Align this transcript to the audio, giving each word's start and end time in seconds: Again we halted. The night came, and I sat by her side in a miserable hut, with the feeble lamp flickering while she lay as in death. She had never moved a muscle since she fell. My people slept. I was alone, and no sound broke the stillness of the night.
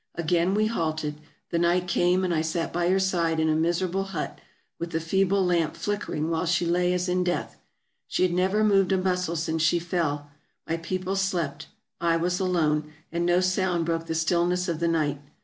Again 0.15 0.55
we 0.55 0.65
halted. 0.65 1.21
The 1.51 1.59
night 1.59 1.87
came, 1.87 2.23
and 2.23 2.33
I 2.33 2.41
sat 2.41 2.73
by 2.73 2.89
her 2.89 2.99
side 2.99 3.39
in 3.39 3.49
a 3.49 3.55
miserable 3.55 4.05
hut, 4.05 4.39
with 4.79 4.89
the 4.89 4.99
feeble 4.99 5.45
lamp 5.45 5.77
flickering 5.77 6.31
while 6.31 6.47
she 6.47 6.65
lay 6.65 6.91
as 6.91 7.07
in 7.07 7.23
death. 7.23 7.59
She 8.07 8.23
had 8.23 8.33
never 8.33 8.63
moved 8.63 8.91
a 8.91 8.97
muscle 8.97 9.35
since 9.35 9.61
she 9.61 9.77
fell. 9.77 10.31
My 10.67 10.77
people 10.77 11.15
slept. 11.15 11.67
I 11.99 12.17
was 12.17 12.39
alone, 12.39 12.91
and 13.11 13.27
no 13.27 13.41
sound 13.41 13.85
broke 13.85 14.07
the 14.07 14.15
stillness 14.15 14.67
of 14.67 14.79
the 14.79 14.87
night. 14.87 15.19